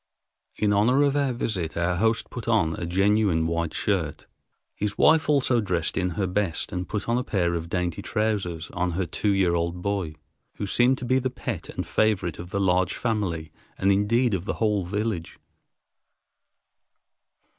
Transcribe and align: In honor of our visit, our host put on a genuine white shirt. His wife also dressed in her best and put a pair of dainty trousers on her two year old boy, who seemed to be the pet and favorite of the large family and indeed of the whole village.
In 0.55 0.73
honor 0.73 1.03
of 1.03 1.15
our 1.15 1.31
visit, 1.31 1.77
our 1.77 1.97
host 1.97 2.31
put 2.31 2.47
on 2.47 2.73
a 2.75 2.87
genuine 2.87 3.45
white 3.45 3.71
shirt. 3.75 4.25
His 4.73 4.97
wife 4.97 5.29
also 5.29 5.61
dressed 5.61 5.95
in 5.95 6.11
her 6.17 6.25
best 6.25 6.71
and 6.71 6.89
put 6.89 7.07
a 7.07 7.23
pair 7.23 7.53
of 7.53 7.69
dainty 7.69 8.01
trousers 8.01 8.71
on 8.73 8.93
her 8.93 9.05
two 9.05 9.29
year 9.31 9.53
old 9.53 9.83
boy, 9.83 10.15
who 10.55 10.65
seemed 10.65 10.97
to 10.97 11.05
be 11.05 11.19
the 11.19 11.29
pet 11.29 11.69
and 11.69 11.85
favorite 11.85 12.39
of 12.39 12.49
the 12.49 12.59
large 12.59 12.95
family 12.95 13.51
and 13.77 13.91
indeed 13.91 14.33
of 14.33 14.45
the 14.45 14.53
whole 14.55 14.85
village. 14.85 15.37